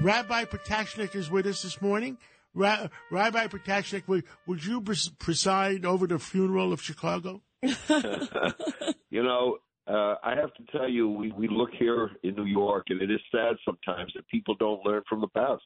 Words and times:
Rabbi 0.00 0.44
Potasnik 0.44 1.14
is 1.14 1.30
with 1.30 1.46
us 1.46 1.62
this 1.62 1.80
morning. 1.82 2.18
Ra- 2.54 2.88
Rabbi 3.10 3.46
Potasnik, 3.46 4.08
would, 4.08 4.24
would 4.46 4.64
you 4.64 4.80
pres- 4.80 5.08
preside 5.08 5.84
over 5.84 6.06
the 6.06 6.18
funeral 6.18 6.72
of 6.72 6.82
Chicago? 6.82 7.42
you 7.62 9.22
know, 9.22 9.58
uh, 9.86 10.14
I 10.22 10.34
have 10.36 10.52
to 10.54 10.64
tell 10.70 10.88
you, 10.88 11.08
we, 11.08 11.32
we 11.32 11.48
look 11.48 11.70
here 11.78 12.10
in 12.22 12.34
New 12.34 12.44
York, 12.44 12.86
and 12.88 13.02
it 13.02 13.10
is 13.10 13.20
sad 13.30 13.56
sometimes 13.64 14.12
that 14.14 14.26
people 14.28 14.54
don't 14.58 14.84
learn 14.84 15.02
from 15.08 15.20
the 15.20 15.28
past. 15.28 15.62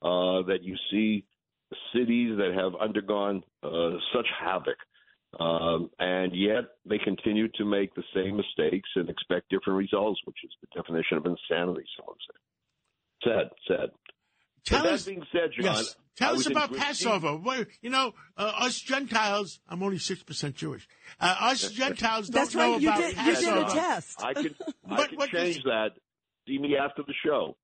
Uh, 0.00 0.46
that 0.46 0.62
you 0.62 0.76
see 0.92 1.24
cities 1.92 2.36
that 2.36 2.52
have 2.56 2.72
undergone 2.80 3.42
uh, 3.64 3.90
such 4.14 4.26
havoc, 4.40 4.76
um, 5.40 5.90
and 5.98 6.32
yet 6.36 6.64
they 6.88 6.98
continue 6.98 7.48
to 7.48 7.64
make 7.64 7.92
the 7.96 8.04
same 8.14 8.36
mistakes 8.36 8.88
and 8.94 9.10
expect 9.10 9.50
different 9.50 9.76
results, 9.76 10.20
which 10.24 10.36
is 10.44 10.50
the 10.60 10.80
definition 10.80 11.16
of 11.16 11.26
insanity. 11.26 11.84
Someone 11.96 12.16
said. 12.26 12.38
Sad, 13.24 13.48
sad. 13.66 13.90
Tell 14.64 14.82
But 14.82 14.92
us, 14.92 15.04
that 15.04 15.10
being 15.10 15.24
said, 15.32 15.50
John, 15.56 15.74
yes, 15.74 15.96
tell 16.16 16.32
was 16.34 16.46
us 16.46 16.50
about 16.52 16.74
Passover. 16.76 17.36
What, 17.36 17.66
you 17.80 17.90
know, 17.90 18.12
uh, 18.36 18.52
us 18.60 18.78
Gentiles, 18.80 19.60
I'm 19.68 19.82
only 19.82 19.96
6% 19.98 20.54
Jewish. 20.54 20.86
Uh, 21.20 21.34
us 21.40 21.70
Gentiles 21.72 22.28
don't 22.28 22.42
That's 22.42 22.54
know 22.54 22.72
right. 22.72 22.80
You 22.80 22.88
about 22.88 23.00
did, 23.00 23.16
you 23.16 23.34
did 23.36 23.56
a 23.56 23.64
test. 23.72 24.22
I 24.24 24.34
can 24.34 24.54
I 24.88 24.94
What- 24.96 25.08
can 25.08 25.18
what 25.18 25.30
change 25.30 25.56
does- 25.56 25.64
that. 25.64 25.88
See 26.46 26.58
me 26.58 26.76
after 26.76 27.02
the 27.02 27.14
show. 27.24 27.56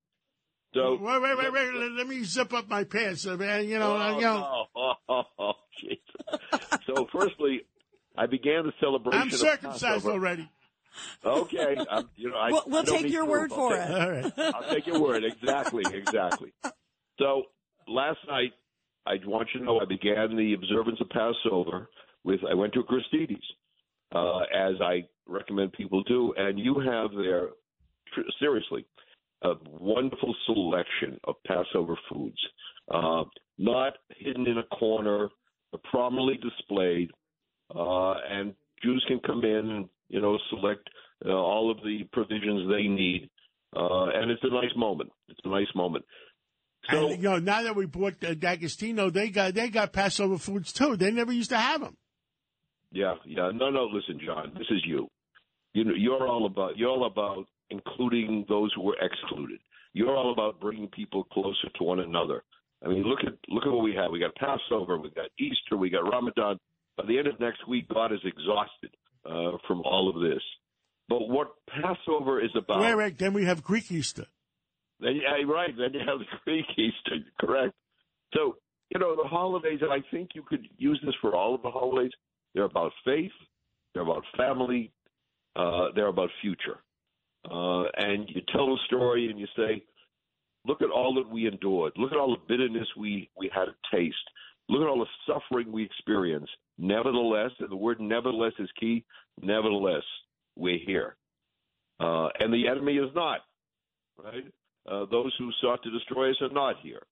So 0.74 0.98
Wait, 1.00 1.22
wait, 1.22 1.38
wait, 1.38 1.52
wait. 1.52 1.72
Let, 1.74 1.92
let 1.92 2.06
me 2.08 2.22
zip 2.24 2.52
up 2.52 2.68
my 2.68 2.84
pants. 2.84 3.26
uh, 3.26 3.36
man. 3.36 3.68
You 3.68 3.78
know, 3.78 3.96
oh, 3.96 4.16
you 4.16 4.24
know. 4.24 4.66
no. 4.76 4.92
oh, 5.08 5.22
oh, 5.38 5.52
jeez. 5.82 6.00
so, 6.86 7.06
firstly, 7.12 7.60
I 8.18 8.26
began 8.26 8.64
the 8.66 8.72
celebration. 8.80 9.20
I'm 9.22 9.28
of 9.28 9.34
circumcised 9.34 9.82
Passover. 9.84 10.10
already. 10.10 10.50
Okay, 11.24 11.76
I'm, 11.90 12.08
you 12.16 12.30
know, 12.30 12.36
I, 12.36 12.50
We'll, 12.50 12.62
we'll 12.66 12.80
I 12.80 12.84
take 12.84 13.08
your 13.12 13.24
proof. 13.26 13.50
word 13.50 13.52
I'll 13.52 13.56
for 13.56 13.76
take- 13.76 13.88
it. 13.88 14.00
All 14.00 14.10
right. 14.10 14.32
I'll 14.54 14.74
take 14.74 14.86
your 14.86 15.00
word. 15.00 15.24
Exactly, 15.24 15.84
exactly. 15.92 16.52
So 17.18 17.44
last 17.88 18.18
night, 18.28 18.52
I 19.06 19.14
want 19.26 19.48
you 19.54 19.60
to 19.60 19.66
know 19.66 19.80
I 19.80 19.84
began 19.84 20.36
the 20.36 20.54
observance 20.54 20.98
of 21.00 21.08
Passover 21.10 21.88
with 22.24 22.40
I 22.48 22.54
went 22.54 22.72
to 22.74 22.80
a 22.80 22.84
Gristedes, 22.84 23.42
uh, 24.14 24.40
as 24.54 24.80
I 24.80 25.02
recommend 25.26 25.72
people 25.72 26.02
do, 26.04 26.32
and 26.36 26.58
you 26.58 26.78
have 26.80 27.10
there 27.16 27.48
tr- 28.14 28.20
seriously 28.38 28.86
a 29.42 29.52
wonderful 29.78 30.34
selection 30.46 31.18
of 31.24 31.34
Passover 31.46 31.98
foods, 32.10 32.38
uh, 32.90 33.24
not 33.58 33.94
hidden 34.16 34.46
in 34.46 34.56
a 34.58 34.62
corner, 34.76 35.28
but 35.70 35.82
prominently 35.84 36.38
displayed, 36.38 37.10
uh, 37.74 38.12
and 38.30 38.48
Jews 38.48 38.54
can 38.54 38.63
come 39.26 39.44
in 39.44 39.70
and 39.70 39.88
you 40.08 40.20
know 40.20 40.38
select 40.50 40.88
uh, 41.24 41.32
all 41.32 41.70
of 41.70 41.78
the 41.78 42.04
provisions 42.12 42.70
they 42.70 42.88
need 42.88 43.30
uh, 43.76 44.06
and 44.14 44.30
it's 44.30 44.42
a 44.44 44.50
nice 44.50 44.74
moment. 44.76 45.10
It's 45.28 45.40
a 45.44 45.48
nice 45.48 45.72
moment. 45.74 46.04
So 46.90 47.08
and, 47.08 47.22
you 47.22 47.28
know, 47.28 47.38
now 47.38 47.62
that 47.62 47.74
we 47.74 47.86
bought 47.86 48.22
uh, 48.24 48.34
D'Agostino, 48.34 49.10
they 49.10 49.30
got 49.30 49.54
they 49.54 49.68
got 49.68 49.92
Passover 49.92 50.38
foods 50.38 50.72
too. 50.72 50.96
They 50.96 51.10
never 51.10 51.32
used 51.32 51.50
to 51.50 51.58
have 51.58 51.80
them. 51.80 51.96
yeah, 52.92 53.14
yeah. 53.24 53.50
No, 53.54 53.70
no. 53.70 53.84
Listen, 53.84 54.20
John. 54.24 54.52
This 54.54 54.66
is 54.70 54.82
you. 54.86 55.08
You 55.72 55.84
know, 55.84 55.94
you're 55.96 56.28
all 56.28 56.46
about 56.46 56.76
you're 56.76 56.90
all 56.90 57.06
about 57.06 57.46
including 57.70 58.44
those 58.48 58.72
who 58.74 58.82
were 58.82 58.96
excluded. 59.00 59.60
You're 59.92 60.14
all 60.14 60.32
about 60.32 60.60
bringing 60.60 60.88
people 60.88 61.24
closer 61.24 61.68
to 61.76 61.84
one 61.84 62.00
another. 62.00 62.42
I 62.84 62.88
mean, 62.88 63.02
look 63.02 63.20
at 63.26 63.32
look 63.48 63.64
at 63.66 63.72
what 63.72 63.82
we 63.82 63.94
have. 63.94 64.12
We 64.12 64.20
got 64.20 64.34
Passover, 64.36 64.98
we 64.98 65.10
got 65.10 65.30
Easter, 65.38 65.76
we 65.76 65.90
got 65.90 66.08
Ramadan. 66.08 66.60
By 66.96 67.06
the 67.06 67.18
end 67.18 67.26
of 67.26 67.40
next 67.40 67.66
week, 67.66 67.88
God 67.88 68.12
is 68.12 68.20
exhausted 68.24 68.94
uh, 69.26 69.58
from 69.66 69.82
all 69.82 70.08
of 70.08 70.20
this. 70.20 70.42
But 71.08 71.28
what 71.28 71.54
Passover 71.68 72.42
is 72.42 72.50
about? 72.56 72.80
Wait, 72.80 72.94
wait. 72.94 73.18
Then 73.18 73.34
we 73.34 73.44
have 73.44 73.62
Greek 73.62 73.90
Easter. 73.90 74.26
Then, 75.00 75.16
yeah, 75.16 75.52
right. 75.52 75.70
Then 75.76 75.92
you 75.92 76.00
have 76.06 76.18
the 76.18 76.24
Greek 76.44 76.66
Easter, 76.76 77.16
correct? 77.40 77.74
So 78.34 78.56
you 78.90 79.00
know 79.00 79.16
the 79.16 79.28
holidays, 79.28 79.80
and 79.82 79.92
I 79.92 80.02
think 80.10 80.30
you 80.34 80.42
could 80.42 80.66
use 80.76 81.00
this 81.04 81.14
for 81.20 81.34
all 81.34 81.54
of 81.54 81.62
the 81.62 81.70
holidays. 81.70 82.12
They're 82.54 82.64
about 82.64 82.92
faith. 83.04 83.32
They're 83.92 84.02
about 84.02 84.24
family. 84.36 84.92
Uh, 85.56 85.88
they're 85.94 86.08
about 86.08 86.30
future. 86.40 86.78
Uh, 87.44 87.84
and 87.96 88.28
you 88.28 88.40
tell 88.52 88.72
a 88.72 88.76
story, 88.86 89.28
and 89.30 89.38
you 89.38 89.46
say, 89.56 89.84
"Look 90.66 90.80
at 90.80 90.90
all 90.90 91.14
that 91.14 91.28
we 91.28 91.46
endured. 91.46 91.92
Look 91.96 92.12
at 92.12 92.18
all 92.18 92.30
the 92.34 92.42
bitterness 92.48 92.88
we 92.96 93.30
we 93.36 93.50
had 93.54 93.66
to 93.66 93.96
taste. 93.96 94.16
Look 94.68 94.82
at 94.82 94.88
all 94.88 94.98
the 94.98 95.32
suffering 95.32 95.70
we 95.70 95.84
experience. 95.84 96.48
Nevertheless, 96.78 97.50
the 97.58 97.76
word 97.76 98.00
"nevertheless" 98.00 98.52
is 98.58 98.68
key. 98.78 99.04
Nevertheless, 99.40 100.02
we're 100.56 100.78
here, 100.84 101.16
uh, 102.00 102.28
and 102.40 102.52
the 102.52 102.68
enemy 102.68 102.96
is 102.96 103.10
not. 103.14 103.40
Right? 104.22 104.44
Uh, 104.90 105.06
those 105.10 105.32
who 105.38 105.50
sought 105.60 105.82
to 105.82 105.90
destroy 105.90 106.30
us 106.30 106.36
are 106.40 106.50
not 106.50 106.76
here. 106.82 107.02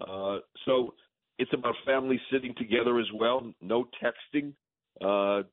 Uh, 0.00 0.38
so 0.64 0.94
it's 1.38 1.52
about 1.52 1.74
families 1.86 2.20
sitting 2.32 2.54
together 2.56 2.98
as 2.98 3.06
well. 3.14 3.52
No 3.60 3.88
texting, 4.02 4.52
uh, 5.00 5.46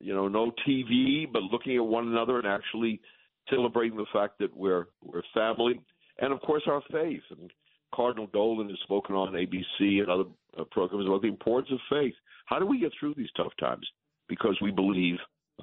you 0.00 0.14
know, 0.14 0.28
no 0.28 0.52
TV, 0.66 1.30
but 1.30 1.42
looking 1.42 1.76
at 1.76 1.84
one 1.84 2.08
another 2.08 2.38
and 2.38 2.46
actually 2.46 3.00
celebrating 3.48 3.96
the 3.96 4.06
fact 4.12 4.38
that 4.38 4.54
we're 4.56 4.86
we're 5.04 5.22
family, 5.34 5.80
and 6.20 6.32
of 6.32 6.40
course 6.42 6.62
our 6.66 6.82
faith. 6.90 7.22
And 7.30 7.50
Cardinal 7.94 8.28
Dolan 8.32 8.68
has 8.68 8.78
spoken 8.82 9.14
on 9.14 9.32
ABC 9.32 10.00
and 10.00 10.08
other 10.08 10.24
uh, 10.58 10.64
programs 10.70 11.06
about 11.06 11.22
the 11.22 11.28
importance 11.28 11.72
of 11.72 11.78
faith. 11.90 12.14
How 12.46 12.58
do 12.58 12.66
we 12.66 12.80
get 12.80 12.92
through 12.98 13.14
these 13.16 13.30
tough 13.36 13.52
times? 13.58 13.86
Because 14.28 14.56
we 14.60 14.70
believe 14.70 15.16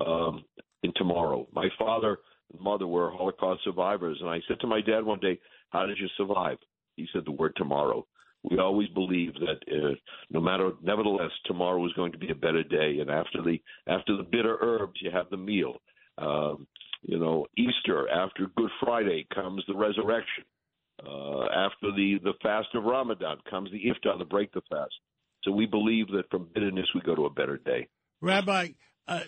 um, 0.06 0.44
in 0.84 0.92
tomorrow. 0.96 1.48
My 1.53 1.70
father 1.78 2.18
and 2.52 2.62
mother 2.62 2.88
were 2.88 3.12
Holocaust 3.12 3.64
survivors, 3.64 4.18
and 4.22 4.30
I 4.30 4.40
said 4.47 4.59
to 4.62 4.68
my 4.68 4.81
dad 4.81 5.03
one 5.03 5.20
day, 5.20 5.40
"How 5.70 5.86
did 5.86 5.97
you 5.97 6.08
survive?" 6.18 6.58
He 6.96 7.08
said 7.14 7.24
the 7.26 7.31
word 7.31 7.53
tomorrow. 7.56 8.06
We 8.44 8.59
always 8.59 8.88
believe 8.90 9.34
that 9.36 9.59
uh, 9.72 9.96
no 10.30 10.40
matter, 10.40 10.72
nevertheless, 10.81 11.31
tomorrow 11.46 11.86
is 11.86 11.94
going 11.94 12.12
to 12.12 12.18
be 12.18 12.31
a 12.31 12.36
better 12.36 12.64
day, 12.64 13.00
and 13.00 13.09
after 13.09 13.42
the 13.42 13.59
after 13.88 14.16
the 14.16 14.24
bitter 14.24 14.58
herbs, 14.62 15.00
you 15.02 15.12
have 15.12 15.30
the 15.30 15.38
meal. 15.38 15.78
Um, 16.18 16.68
you 17.02 17.20
know, 17.20 17.46
Easter 17.58 18.09
after 18.09 18.47
Good 18.56 18.72
Friday 18.80 19.28
comes 19.34 19.64
the 19.68 19.76
resurrection. 19.76 20.46
Uh, 21.06 21.46
after 21.53 21.91
the 21.96 22.19
the 22.24 22.34
fast 22.41 22.69
of 22.74 22.84
Ramadan 22.84 23.38
comes 23.50 23.69
the 23.72 23.84
iftar, 23.85 24.18
the 24.18 24.25
break 24.25 24.52
the 24.53 24.62
fast. 24.69 24.94
So 25.44 25.52
we 25.52 25.66
believe 25.66 26.08
that 26.09 26.30
from 26.31 26.50
bitterness 26.53 26.88
we 26.96 27.02
go 27.02 27.16
to 27.16 27.25
a 27.25 27.30
better 27.30 27.58
day. 27.58 27.88
Rabbi, 28.19 28.69
uh, 29.08 29.22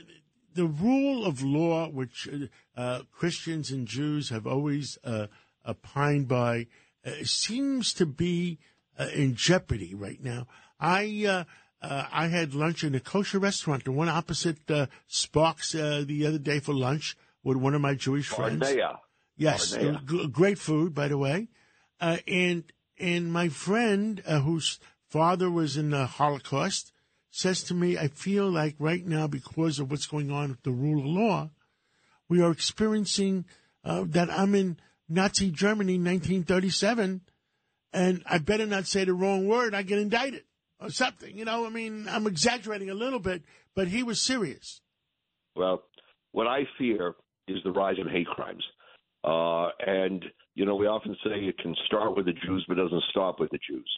the 0.55 0.65
rule 0.65 1.25
of 1.25 1.43
law, 1.43 1.87
which 1.89 2.27
uh, 2.27 2.79
uh, 2.79 3.01
Christians 3.11 3.69
and 3.69 3.87
Jews 3.87 4.29
have 4.29 4.47
always 4.47 4.97
uh, 5.03 5.27
opined 5.65 6.27
by, 6.27 6.65
uh, 7.05 7.11
seems 7.23 7.93
to 7.93 8.07
be 8.07 8.57
uh, 8.97 9.07
in 9.13 9.35
jeopardy 9.35 9.93
right 9.93 10.21
now. 10.23 10.47
I 10.79 11.25
uh, 11.27 11.43
uh, 11.81 12.05
I 12.11 12.27
had 12.27 12.55
lunch 12.55 12.83
in 12.83 12.95
a 12.95 12.99
kosher 12.99 13.39
restaurant, 13.39 13.85
the 13.85 13.91
one 13.91 14.09
opposite 14.09 14.69
uh, 14.71 14.87
Sparks, 15.07 15.75
uh, 15.75 16.03
the 16.05 16.25
other 16.25 16.39
day 16.39 16.59
for 16.59 16.73
lunch 16.73 17.15
with 17.43 17.57
one 17.57 17.75
of 17.75 17.81
my 17.81 17.93
Jewish 17.93 18.27
friends. 18.27 18.59
Barnea. 18.59 18.99
Yes, 19.37 19.75
Barnea. 19.75 20.01
g- 20.05 20.27
great 20.27 20.57
food, 20.57 20.93
by 20.93 21.07
the 21.07 21.17
way. 21.17 21.47
Uh, 21.99 22.17
and 22.27 22.63
and 22.99 23.31
my 23.31 23.49
friend, 23.49 24.21
uh, 24.25 24.39
whose 24.39 24.79
father 25.09 25.49
was 25.49 25.77
in 25.77 25.89
the 25.91 26.05
Holocaust, 26.05 26.91
says 27.31 27.63
to 27.63 27.73
me, 27.73 27.97
"I 27.97 28.07
feel 28.07 28.49
like 28.49 28.75
right 28.79 29.05
now, 29.05 29.27
because 29.27 29.79
of 29.79 29.91
what's 29.91 30.07
going 30.07 30.31
on 30.31 30.49
with 30.49 30.63
the 30.63 30.71
rule 30.71 30.99
of 30.99 31.05
law, 31.05 31.49
we 32.27 32.41
are 32.41 32.51
experiencing 32.51 33.45
uh, 33.83 34.03
that 34.07 34.29
I'm 34.29 34.55
in 34.55 34.77
Nazi 35.07 35.49
Germany, 35.49 35.93
1937, 35.93 37.21
and 37.91 38.23
I 38.25 38.37
better 38.37 38.65
not 38.65 38.85
say 38.85 39.03
the 39.03 39.13
wrong 39.13 39.47
word. 39.47 39.73
I 39.73 39.81
get 39.81 39.99
indicted 39.99 40.43
or 40.79 40.89
something. 40.89 41.37
You 41.37 41.45
know, 41.45 41.65
I 41.65 41.69
mean, 41.69 42.07
I'm 42.09 42.27
exaggerating 42.27 42.89
a 42.89 42.93
little 42.93 43.19
bit, 43.19 43.43
but 43.75 43.87
he 43.87 44.03
was 44.03 44.21
serious. 44.21 44.81
Well, 45.55 45.83
what 46.31 46.47
I 46.47 46.67
fear 46.77 47.15
is 47.47 47.57
the 47.63 47.71
rise 47.71 47.97
in 47.99 48.07
hate 48.07 48.27
crimes. 48.27 48.63
Uh, 49.29 49.69
and, 49.85 50.25
you 50.55 50.65
know, 50.65 50.75
we 50.75 50.87
often 50.87 51.15
say 51.23 51.31
it 51.31 51.57
can 51.59 51.75
start 51.85 52.15
with 52.15 52.25
the 52.25 52.33
Jews, 52.33 52.65
but 52.67 52.77
doesn't 52.77 53.03
stop 53.11 53.39
with 53.39 53.51
the 53.51 53.59
Jews. 53.69 53.89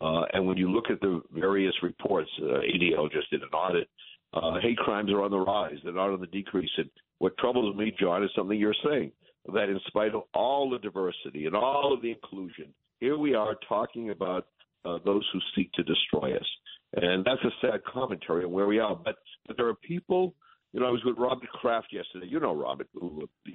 Uh, 0.00 0.22
and 0.32 0.46
when 0.46 0.56
you 0.56 0.70
look 0.70 0.90
at 0.90 1.00
the 1.00 1.22
various 1.32 1.74
reports, 1.82 2.30
uh, 2.42 2.60
ADL 2.60 3.10
just 3.10 3.30
did 3.30 3.42
an 3.42 3.48
audit, 3.48 3.88
uh, 4.34 4.60
hate 4.60 4.76
crimes 4.76 5.10
are 5.10 5.22
on 5.22 5.30
the 5.30 5.38
rise. 5.38 5.78
They're 5.82 5.92
not 5.92 6.10
on 6.10 6.20
the 6.20 6.26
decrease. 6.26 6.70
And 6.76 6.90
what 7.18 7.36
troubles 7.38 7.74
me, 7.76 7.94
John, 7.98 8.22
is 8.22 8.30
something 8.36 8.58
you're 8.58 8.74
saying 8.84 9.12
that 9.52 9.70
in 9.70 9.80
spite 9.86 10.14
of 10.14 10.22
all 10.34 10.68
the 10.68 10.78
diversity 10.78 11.46
and 11.46 11.56
all 11.56 11.92
of 11.92 12.02
the 12.02 12.10
inclusion 12.10 12.74
here 13.00 13.18
we 13.18 13.34
are 13.34 13.56
talking 13.68 14.10
about 14.10 14.46
uh, 14.84 14.98
those 15.04 15.24
who 15.32 15.40
seek 15.54 15.70
to 15.72 15.82
destroy 15.82 16.34
us, 16.34 16.46
and 16.94 17.24
that's 17.24 17.42
a 17.44 17.50
sad 17.60 17.84
commentary 17.84 18.44
on 18.44 18.52
where 18.52 18.66
we 18.66 18.78
are. 18.78 18.96
But 18.96 19.16
but 19.46 19.56
there 19.56 19.68
are 19.68 19.74
people. 19.74 20.34
You 20.76 20.82
know, 20.82 20.88
I 20.88 20.90
was 20.90 21.02
with 21.06 21.16
Robert 21.16 21.48
Kraft 21.48 21.86
yesterday. 21.90 22.26
You 22.28 22.38
know 22.38 22.54
Robert, 22.54 22.86
who, 22.92 23.26
the, 23.46 23.52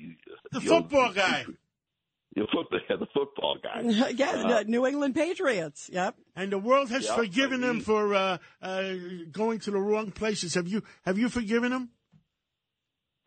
The 0.53 0.59
the 0.59 0.71
old- 0.73 0.89
football 0.89 1.13
guy. 1.13 1.45
the 2.35 2.47
football, 2.51 2.79
the 2.89 3.05
football 3.13 3.57
guy. 3.61 3.81
yeah, 4.15 4.31
Uh, 4.31 4.63
New 4.65 4.87
England 4.87 5.13
Patriots. 5.13 5.87
Yep. 5.93 6.15
And 6.35 6.51
the 6.51 6.57
world 6.57 6.89
has 6.89 7.05
Yeah, 7.05 7.15
forgiven 7.15 7.63
I 7.63 7.69
him 7.69 7.81
for 7.81 8.15
uh, 8.15 8.37
uh, 8.59 8.93
going 9.31 9.59
to 9.59 9.71
the 9.71 9.77
wrong 9.77 10.09
places. 10.11 10.55
Have 10.55 10.67
you 10.67 10.81
have 11.05 11.19
you 11.19 11.29
forgiven 11.29 11.71
him? 11.71 11.89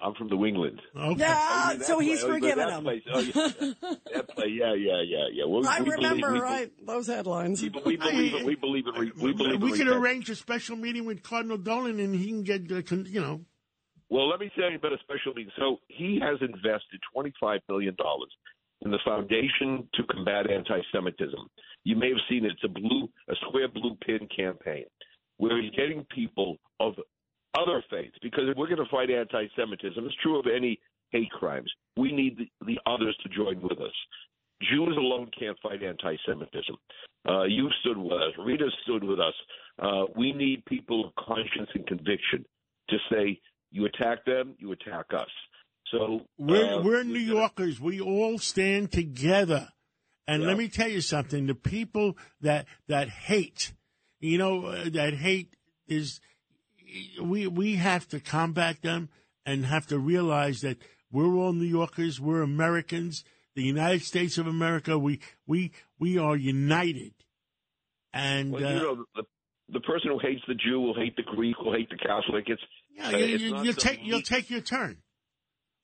I'm 0.00 0.12
from 0.14 0.26
New 0.26 0.44
England. 0.44 0.82
Okay. 0.96 1.20
Yeah, 1.20 1.38
Oh, 1.38 1.70
yeah, 1.70 1.76
that 1.78 1.86
so 1.86 1.98
he's 2.00 2.20
play- 2.20 2.28
oh, 2.30 2.32
forgiven 2.34 2.58
that 2.66 2.76
him. 2.78 2.82
place. 2.82 3.02
Oh, 3.14 3.20
yeah. 3.20 3.92
that 4.12 4.28
play. 4.34 4.48
Yeah, 4.48 4.74
yeah, 4.74 5.02
yeah, 5.06 5.26
yeah. 5.32 5.44
Well, 5.46 5.66
I 5.68 5.80
we 5.82 5.90
remember 5.90 6.32
believe, 6.32 6.70
we, 6.80 6.84
those 6.86 7.06
headlines. 7.06 7.62
We, 7.62 7.68
we 7.86 7.96
believe 7.96 8.34
it. 8.34 8.44
We 8.44 8.54
believe 8.56 8.86
it. 8.88 8.98
We, 8.98 9.12
we 9.12 9.32
believe 9.32 9.62
we 9.62 9.68
it. 9.72 9.76
could 9.76 9.86
repent. 9.86 10.04
arrange 10.04 10.30
a 10.30 10.34
special 10.34 10.74
meeting 10.76 11.04
with 11.06 11.22
Cardinal 11.22 11.58
Dolan, 11.58 12.00
and 12.00 12.12
he 12.14 12.26
can 12.26 12.42
get 12.42 12.70
uh, 12.72 12.82
con- 12.82 13.06
you 13.08 13.20
know. 13.20 13.42
Well, 14.10 14.28
let 14.28 14.40
me 14.40 14.50
tell 14.58 14.70
you 14.70 14.76
about 14.76 14.92
a 14.92 14.98
special 15.02 15.34
meeting. 15.34 15.52
So 15.58 15.78
he 15.88 16.20
has 16.22 16.38
invested 16.40 17.00
$25 17.16 17.60
million 17.68 17.96
in 18.82 18.90
the 18.90 18.98
Foundation 19.04 19.88
to 19.94 20.02
Combat 20.04 20.50
Anti-Semitism. 20.50 21.40
You 21.84 21.96
may 21.96 22.08
have 22.08 22.18
seen 22.28 22.44
it. 22.44 22.52
It's 22.52 22.64
a 22.64 22.68
blue, 22.68 23.08
a 23.28 23.34
square 23.46 23.68
blue 23.68 23.96
pin 24.06 24.28
campaign 24.34 24.84
where 25.38 25.60
he's 25.60 25.72
getting 25.72 26.06
people 26.14 26.56
of 26.80 26.94
other 27.58 27.82
faiths 27.90 28.16
because 28.22 28.44
if 28.48 28.56
we're 28.56 28.66
going 28.66 28.84
to 28.84 28.90
fight 28.90 29.10
anti-Semitism, 29.10 30.04
it's 30.04 30.14
true 30.22 30.38
of 30.38 30.46
any 30.46 30.78
hate 31.10 31.30
crimes. 31.30 31.70
We 31.96 32.12
need 32.12 32.38
the, 32.38 32.66
the 32.66 32.78
others 32.86 33.16
to 33.22 33.28
join 33.28 33.60
with 33.60 33.80
us. 33.80 33.94
Jews 34.62 34.96
alone 34.96 35.30
can't 35.38 35.58
fight 35.62 35.82
anti-Semitism. 35.82 36.76
Uh, 37.28 37.44
you 37.44 37.68
stood 37.80 37.96
with 37.96 38.12
us. 38.12 38.32
Rita 38.38 38.68
stood 38.82 39.04
with 39.04 39.20
us. 39.20 39.34
Uh, 39.80 40.04
we 40.16 40.32
need 40.32 40.64
people 40.66 41.06
of 41.06 41.14
conscience 41.24 41.68
and 41.74 41.86
conviction 41.86 42.44
to 42.90 42.96
say, 43.10 43.40
you 43.74 43.86
attack 43.86 44.24
them, 44.24 44.54
you 44.58 44.70
attack 44.70 45.06
us. 45.12 45.28
So 45.90 46.20
We're 46.38 46.78
uh, 46.78 46.82
we're 46.82 47.02
New 47.02 47.18
Yorkers. 47.18 47.80
We 47.80 48.00
all 48.00 48.38
stand 48.38 48.92
together. 48.92 49.68
And 50.26 50.42
Yeah. 50.42 50.48
let 50.48 50.58
me 50.58 50.68
tell 50.68 50.88
you 50.88 51.00
something: 51.00 51.46
the 51.46 51.54
people 51.56 52.16
that 52.40 52.66
that 52.86 53.08
hate, 53.08 53.72
you 54.20 54.38
know, 54.38 54.66
uh, 54.66 54.88
that 54.90 55.14
hate 55.14 55.56
is 55.88 56.20
we 57.20 57.48
we 57.48 57.74
have 57.74 58.08
to 58.08 58.20
combat 58.20 58.80
them 58.82 59.08
and 59.44 59.66
have 59.66 59.86
to 59.88 59.98
realize 59.98 60.60
that 60.60 60.78
we're 61.10 61.34
all 61.34 61.52
New 61.52 61.66
Yorkers. 61.66 62.20
We're 62.20 62.42
Americans. 62.42 63.24
The 63.56 63.62
United 63.62 64.02
States 64.02 64.38
of 64.38 64.46
America. 64.46 64.98
We 64.98 65.20
we 65.46 65.72
we 65.98 66.16
are 66.16 66.36
united. 66.36 67.12
And 68.12 68.52
Well, 68.52 68.64
uh, 68.64 68.70
you 68.70 68.82
know, 68.82 69.04
the, 69.16 69.24
the 69.68 69.80
person 69.80 70.10
who 70.10 70.18
hates 70.18 70.42
the 70.46 70.54
Jew 70.54 70.80
will 70.80 70.94
hate 70.94 71.16
the 71.16 71.22
Greek, 71.22 71.58
will 71.60 71.72
hate 71.74 71.90
the 71.90 71.96
Catholic. 71.96 72.44
It's 72.48 72.62
Yeah, 72.94 73.08
uh, 73.08 73.16
you, 73.16 73.34
it's 73.34 73.42
you, 73.42 73.50
not 73.52 73.64
you 73.64 73.72
some 73.72 73.80
take 73.82 74.00
you'll 74.02 74.22
take 74.22 74.50
your 74.50 74.60
turn. 74.60 74.98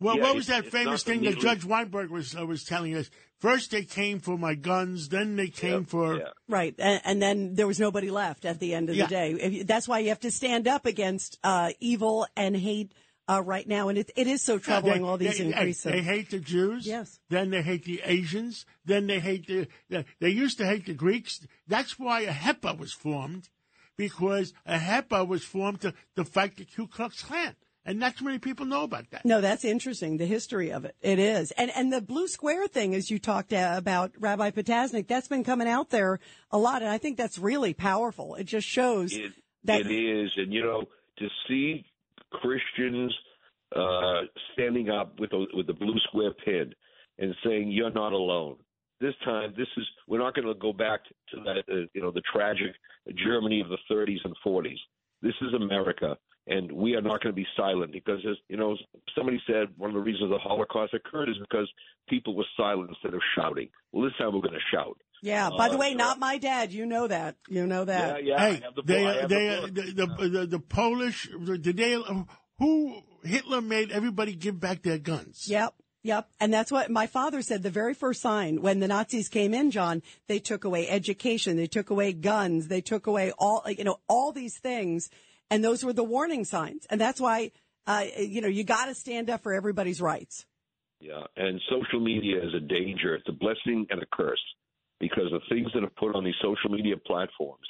Well, 0.03 0.17
Yeah, 0.17 0.23
what 0.23 0.37
was 0.37 0.47
that 0.47 0.67
famous 0.67 1.03
thing 1.03 1.23
that 1.25 1.38
Judge 1.38 1.62
Weinberg 1.65 2.11
was 2.11 2.35
uh, 2.35 2.47
was 2.47 2.65
telling 2.65 2.94
us? 2.97 3.11
First, 3.38 3.71
they 3.71 3.85
came 3.85 4.19
for 4.21 4.38
my 4.38 4.55
guns, 4.55 5.09
then 5.11 5.37
they 5.37 5.49
came 5.49 5.81
Yeah, 5.81 5.87
for. 5.87 6.17
yeah. 6.17 6.25
Right, 6.49 6.75
and, 6.79 7.00
and 7.05 7.23
then 7.23 7.55
there 7.55 7.67
was 7.67 7.79
nobody 7.81 8.11
left 8.11 8.44
at 8.47 8.61
the 8.61 8.75
end 8.75 8.88
of 8.91 8.97
Yeah. 8.97 9.05
the 9.06 9.11
day. 9.11 9.31
If 9.32 9.67
That's 9.67 9.87
why 9.88 9.99
you 9.99 10.09
have 10.09 10.21
to 10.21 10.31
stand 10.31 10.67
up 10.69 10.87
against 10.87 11.38
uh, 11.44 11.71
evil 11.81 12.26
and 12.37 12.56
hate 12.56 12.93
uh, 13.29 13.43
right 13.43 13.69
now, 13.69 13.88
and 13.91 13.99
it, 13.99 14.11
it 14.17 14.26
is 14.26 14.43
so 14.43 14.55
Yeah, 14.55 14.59
troubling. 14.61 15.03
they- 15.03 15.09
all 15.09 15.19
these 15.19 15.37
they, 15.38 15.44
increases. 15.47 15.85
They, 15.85 15.91
they 15.93 16.03
hate 16.03 16.31
the 16.31 16.38
Jews. 16.41 16.87
Yes. 16.87 17.21
Then 17.29 17.50
they 17.50 17.61
hate 17.62 17.85
the 17.85 18.00
Asians. 18.05 18.65
Then 18.87 19.06
they 19.06 19.21
hate 19.21 19.47
the. 19.47 19.69
the- 19.91 20.05
They 20.19 20.31
used 20.31 20.56
to 20.59 20.67
hate 20.67 20.87
the 20.87 20.94
Greeks. 20.94 21.47
That's 21.69 21.99
why 21.99 22.25
AHEPA 22.26 22.79
was 22.79 22.93
formed, 22.94 23.49
because 24.00 24.55
AHEPA 24.67 25.29
was 25.29 25.44
formed 25.44 25.82
to, 25.82 25.93
to 26.17 26.25
fight 26.25 26.56
the 26.56 26.64
Ku 26.64 26.87
Klux 26.87 27.23
Klan, 27.23 27.55
and 27.85 27.99
not 27.99 28.17
too 28.17 28.25
many 28.25 28.38
people 28.38 28.64
know 28.64 28.85
about 28.85 29.11
that. 29.11 29.26
No, 29.26 29.43
that's 29.43 29.62
interesting. 29.62 30.17
The 30.17 30.25
history 30.25 30.73
of 30.73 30.87
it. 30.87 30.97
It 31.02 31.19
is. 31.19 31.50
And, 31.50 31.70
and 31.76 31.93
the 31.93 32.00
blue 32.00 32.26
square 32.26 32.67
thing, 32.67 32.94
as 32.94 33.11
you 33.11 33.19
talked 33.19 33.52
uh, 33.52 33.75
about 33.76 34.12
Rabbi 34.19 34.52
Potasnik, 34.52 35.06
that's 35.06 35.29
been 35.29 35.44
coming 35.44 35.69
out 35.69 35.91
there 35.91 36.19
a 36.50 36.56
lot. 36.56 36.81
And 36.81 36.91
I 36.91 36.97
think 36.97 37.19
that's 37.19 37.38
really 37.38 37.75
powerful. 37.75 38.37
It 38.37 38.44
just 38.44 38.67
shows 38.67 39.12
It, 39.12 39.32
that 39.64 39.82
it 39.82 39.93
is, 39.93 40.31
and 40.38 40.50
you 40.50 40.62
know, 40.62 40.85
to 41.19 41.29
see 41.47 41.85
Christians 42.31 43.14
uh, 43.76 44.23
standing 44.55 44.88
up 44.88 45.20
with 45.20 45.31
the, 45.31 45.47
with 45.52 45.67
the 45.67 45.75
blue 45.75 45.99
square 46.08 46.32
pin 46.32 46.73
and 47.19 47.35
saying, 47.44 47.70
"You're 47.70 47.93
not 47.93 48.14
alone." 48.14 48.56
This 49.00 49.14
time, 49.25 49.55
this 49.56 49.69
is 49.76 49.85
we're 50.06 50.19
not 50.19 50.35
going 50.35 50.47
to 50.47 50.55
go 50.55 50.73
back 50.73 51.00
to 51.31 51.37
that, 51.44 51.62
uh, 51.73 51.87
you 51.94 52.02
know, 52.02 52.11
the 52.11 52.23
tragic 52.32 52.75
Germany 53.25 53.61
of 53.61 53.69
the 53.69 53.79
30s 53.93 54.19
and 54.25 54.35
40s. 54.47 54.76
This 55.23 55.35
is 55.41 55.55
America, 55.55 56.17
and 56.47 56.70
we 56.73 56.94
are 56.94 57.00
not 57.02 57.23
going 57.23 57.32
to 57.35 57.37
be 57.37 57.47
silent 57.56 57.93
because, 57.93 58.19
as 58.29 58.37
you 58.49 58.56
know, 58.56 58.76
somebody 59.17 59.41
said 59.47 59.69
one 59.76 59.91
of 59.91 59.94
the 59.94 60.00
reasons 60.02 60.31
the 60.31 60.38
Holocaust 60.38 60.93
occurred 60.94 61.29
is 61.31 61.37
because 61.41 61.70
people 62.08 62.35
were 62.37 62.44
silent 62.56 62.91
instead 62.91 63.14
of 63.14 63.20
shouting. 63.37 63.69
Well, 63.93 64.05
this 64.05 64.12
time 64.19 64.35
we're 64.35 64.41
going 64.43 64.55
to 64.55 64.76
shout. 64.76 64.99
Yeah. 65.23 65.50
By 65.56 65.69
the 65.69 65.75
Uh, 65.76 65.79
way, 65.79 65.91
so- 65.93 65.97
not 65.99 66.19
my 66.19 66.38
dad. 66.38 66.73
You 66.73 66.87
know 66.87 67.06
that. 67.06 67.37
You 67.49 67.67
know 67.67 67.85
that. 67.85 68.25
Yeah, 68.25 68.37
yeah. 68.37 68.50
Hey, 68.55 68.62
the 68.75 68.82
they, 68.82 69.02
book. 69.05 69.17
I 69.17 69.20
have 69.20 69.29
they, 69.29 69.49
the 69.94 70.06
book. 70.06 70.19
the, 70.19 70.29
the, 70.29 70.29
the, 70.41 70.47
the 70.47 70.58
Polish, 70.61 71.29
did 71.61 71.76
they, 71.76 72.02
who 72.58 73.00
Hitler 73.23 73.61
made 73.61 73.91
everybody 73.91 74.35
give 74.35 74.58
back 74.61 74.82
their 74.82 74.99
guns. 74.99 75.47
Yep. 75.49 75.75
Yep. 76.02 76.31
And 76.41 76.52
that's 76.52 76.73
what 76.73 76.91
my 76.91 77.06
father 77.06 77.43
said 77.43 77.62
the 77.62 77.70
very 77.70 77.93
first 77.93 78.23
sign 78.23 78.62
when 78.62 78.81
the 78.81 78.88
Nazis 78.88 79.29
came 79.29 79.52
in, 79.52 79.70
John, 79.70 80.02
they 80.29 80.38
took 80.38 80.64
away 80.64 80.88
education. 80.88 81.56
They 81.56 81.67
took 81.67 81.91
away 81.91 82.12
guns. 82.12 82.69
They 82.69 82.81
took 82.81 83.06
away 83.06 83.32
all, 83.38 83.62
you 83.69 83.85
know, 83.85 84.00
all 84.08 84.32
these 84.32 84.56
things. 84.56 85.11
And 85.50 85.62
those 85.62 85.85
were 85.85 85.93
the 85.93 86.05
warning 86.05 86.44
signs. 86.44 86.87
And 86.88 87.00
that's 87.00 87.20
why, 87.20 87.50
uh, 87.87 88.05
you 88.19 88.41
know, 88.41 88.49
you 88.49 88.64
got 88.64 88.87
to 88.87 88.94
stand 88.94 89.29
up 89.29 89.43
for 89.43 89.52
everybody's 89.52 90.00
rights. 90.00 90.47
Yeah, 91.00 91.23
and 91.37 91.61
social 91.70 91.99
media 91.99 92.43
is 92.43 92.55
a 92.55 92.61
danger. 92.61 93.14
It's 93.14 93.29
a 93.29 93.32
blessing 93.32 93.87
and 93.91 94.02
a 94.02 94.06
curse 94.12 94.43
because 95.00 95.31
the 95.31 95.41
things 95.49 95.70
that 95.75 95.82
are 95.82 95.91
put 95.99 96.14
on 96.14 96.25
these 96.25 96.35
social 96.43 96.70
media 96.70 96.97
platforms, 97.06 97.67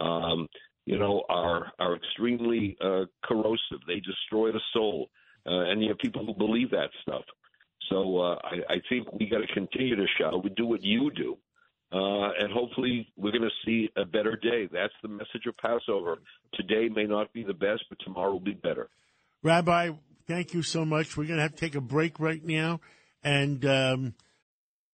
um, 0.00 0.48
you 0.84 0.98
know, 0.98 1.22
are 1.28 1.70
are 1.78 1.94
extremely 1.94 2.76
uh, 2.80 3.04
corrosive. 3.24 3.78
They 3.86 4.00
destroy 4.00 4.50
the 4.50 4.60
soul, 4.72 5.08
uh, 5.46 5.70
and 5.70 5.80
you 5.80 5.90
have 5.90 5.98
people 5.98 6.26
who 6.26 6.34
believe 6.34 6.70
that 6.72 6.90
stuff. 7.02 7.22
So 7.88 8.18
uh, 8.18 8.38
I, 8.44 8.74
I 8.74 8.76
think 8.88 9.12
we 9.12 9.28
got 9.28 9.38
to 9.38 9.52
continue 9.52 9.96
to 9.96 10.06
shout. 10.18 10.42
We 10.42 10.50
do 10.50 10.66
what 10.66 10.82
you 10.82 11.10
do, 11.10 11.36
uh, 11.92 12.30
and 12.38 12.52
hopefully 12.52 13.08
we're 13.16 13.32
going 13.32 13.42
to 13.42 13.50
see 13.66 13.90
a 13.96 14.04
better 14.04 14.36
day. 14.36 14.68
That's 14.72 14.94
the 15.02 15.08
message 15.08 15.46
of 15.46 15.56
Passover. 15.58 16.18
Today 16.54 16.88
may 16.88 17.04
not 17.04 17.32
be 17.32 17.42
the 17.42 17.54
best, 17.54 17.84
but 17.88 17.98
tomorrow 18.04 18.32
will 18.32 18.40
be 18.40 18.54
better. 18.54 18.88
Rabbi, 19.42 19.90
thank 20.26 20.54
you 20.54 20.62
so 20.62 20.84
much. 20.84 21.16
We're 21.16 21.26
going 21.26 21.36
to 21.36 21.42
have 21.42 21.54
to 21.54 21.60
take 21.60 21.74
a 21.74 21.80
break 21.80 22.20
right 22.20 22.44
now. 22.44 22.80
And 23.24 23.64
um, 23.64 24.14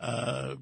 Uh, 0.00 0.54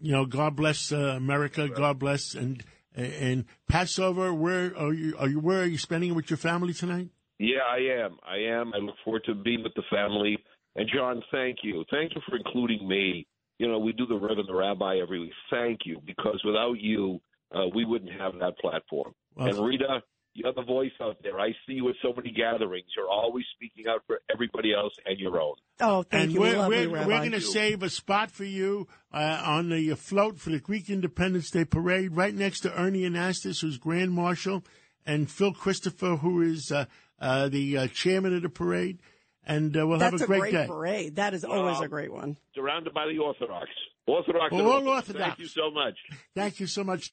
you 0.00 0.12
know, 0.12 0.24
God 0.26 0.56
bless 0.56 0.92
uh, 0.92 0.96
America. 0.96 1.68
God 1.68 1.98
bless 1.98 2.34
and 2.34 2.62
and 2.94 3.44
Passover. 3.68 4.32
Where 4.32 4.76
are 4.76 4.92
you? 4.92 5.16
Are 5.18 5.28
you? 5.28 5.40
Where 5.40 5.62
are 5.62 5.66
you 5.66 5.78
spending 5.78 6.10
it 6.10 6.14
with 6.14 6.30
your 6.30 6.36
family 6.36 6.72
tonight? 6.72 7.08
Yeah, 7.38 7.60
I 7.70 8.04
am. 8.04 8.18
I 8.26 8.36
am. 8.52 8.72
I 8.74 8.78
look 8.78 8.96
forward 9.04 9.24
to 9.26 9.34
being 9.34 9.62
with 9.62 9.74
the 9.74 9.82
family. 9.90 10.38
And 10.76 10.88
John, 10.94 11.22
thank 11.32 11.58
you. 11.62 11.84
Thank 11.90 12.14
you 12.14 12.20
for 12.28 12.36
including 12.36 12.86
me. 12.86 13.26
You 13.58 13.68
know, 13.68 13.78
we 13.78 13.92
do 13.92 14.06
the 14.06 14.14
Reverend 14.14 14.48
the 14.48 14.54
Rabbi 14.54 14.98
every 15.02 15.20
week. 15.20 15.32
Thank 15.50 15.80
you, 15.84 16.00
because 16.06 16.40
without 16.44 16.78
you, 16.80 17.20
uh, 17.54 17.66
we 17.74 17.84
wouldn't 17.84 18.12
have 18.12 18.34
that 18.40 18.58
platform. 18.58 19.14
Well- 19.34 19.48
and 19.48 19.66
Rita, 19.66 20.02
you're 20.42 20.52
the 20.52 20.62
voice 20.62 20.92
out 21.00 21.16
there. 21.22 21.38
I 21.40 21.50
see 21.66 21.74
you 21.74 21.88
at 21.88 21.94
so 22.02 22.12
many 22.16 22.30
gatherings. 22.30 22.86
You're 22.96 23.08
always 23.08 23.44
speaking 23.54 23.84
out 23.88 24.02
for 24.06 24.20
everybody 24.32 24.72
else 24.74 24.92
and 25.06 25.18
your 25.18 25.40
own. 25.40 25.54
Oh, 25.80 26.02
thank 26.02 26.24
and 26.24 26.32
you. 26.32 26.40
We 26.40 26.48
we're 26.50 26.58
love 26.58 26.68
we're, 26.68 26.90
we're 26.90 27.18
going 27.18 27.32
to 27.32 27.40
save 27.40 27.82
a 27.82 27.88
spot 27.90 28.30
for 28.30 28.44
you 28.44 28.88
uh, 29.12 29.42
on 29.44 29.70
the 29.70 29.94
float 29.94 30.38
for 30.38 30.50
the 30.50 30.58
Greek 30.60 30.90
Independence 30.90 31.50
Day 31.50 31.64
parade, 31.64 32.16
right 32.16 32.34
next 32.34 32.60
to 32.60 32.72
Ernie 32.80 33.02
Anastos, 33.08 33.60
who's 33.62 33.78
Grand 33.78 34.12
Marshal, 34.12 34.64
and 35.06 35.30
Phil 35.30 35.52
Christopher, 35.52 36.16
who 36.16 36.42
is 36.42 36.70
uh, 36.70 36.84
uh, 37.20 37.48
the 37.48 37.76
uh, 37.78 37.86
chairman 37.88 38.34
of 38.36 38.42
the 38.42 38.48
parade. 38.48 38.98
and 39.44 39.76
uh, 39.76 39.86
we'll 39.86 39.98
That's 39.98 40.12
have 40.12 40.20
a 40.20 40.24
a 40.24 40.26
great, 40.26 40.40
great 40.40 40.52
day. 40.52 40.66
parade. 40.66 41.16
That 41.16 41.34
is 41.34 41.44
always 41.44 41.74
Well, 41.76 41.82
a 41.84 41.88
great 41.88 42.12
one. 42.12 42.36
surrounded 42.54 42.92
by 42.94 43.06
the 43.06 43.18
Orthodox. 43.18 43.68
Orthodox. 44.06 44.52
All 44.52 44.60
Orthodox. 44.62 44.86
Orthodox. 45.08 45.24
Thank 45.26 45.38
you 45.38 45.46
so 45.46 45.70
much. 45.70 45.94
Thank 46.34 46.58
you 46.60 46.66
so 46.66 46.82
much. 46.82 47.08